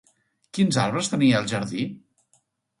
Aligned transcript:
Quins 0.57 0.79
arbres 0.85 1.11
tenia 1.13 1.37
al 1.43 1.53
jardí? 1.55 1.87